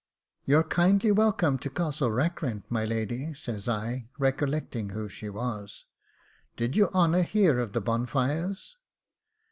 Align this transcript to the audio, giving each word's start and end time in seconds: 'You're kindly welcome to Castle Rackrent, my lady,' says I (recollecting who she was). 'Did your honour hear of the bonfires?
'You're 0.45 0.63
kindly 0.63 1.11
welcome 1.11 1.59
to 1.59 1.69
Castle 1.69 2.09
Rackrent, 2.09 2.63
my 2.71 2.85
lady,' 2.85 3.35
says 3.35 3.69
I 3.69 4.09
(recollecting 4.17 4.89
who 4.89 5.07
she 5.09 5.29
was). 5.29 5.85
'Did 6.57 6.75
your 6.75 6.91
honour 6.91 7.21
hear 7.21 7.59
of 7.59 7.73
the 7.73 7.81
bonfires? 7.81 8.77